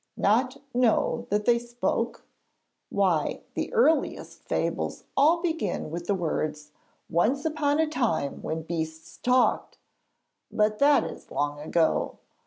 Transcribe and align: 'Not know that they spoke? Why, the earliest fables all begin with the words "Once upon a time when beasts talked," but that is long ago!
'Not 0.17 0.57
know 0.73 1.27
that 1.29 1.45
they 1.45 1.59
spoke? 1.59 2.25
Why, 2.89 3.43
the 3.53 3.71
earliest 3.71 4.39
fables 4.45 5.03
all 5.15 5.43
begin 5.43 5.91
with 5.91 6.07
the 6.07 6.15
words 6.15 6.71
"Once 7.07 7.45
upon 7.45 7.79
a 7.79 7.85
time 7.85 8.41
when 8.41 8.63
beasts 8.63 9.17
talked," 9.21 9.77
but 10.51 10.79
that 10.79 11.03
is 11.03 11.29
long 11.29 11.59
ago! 11.59 12.17